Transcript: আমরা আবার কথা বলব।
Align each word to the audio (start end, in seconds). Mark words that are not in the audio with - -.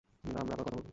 আমরা 0.23 0.39
আবার 0.41 0.55
কথা 0.59 0.71
বলব। 0.75 0.87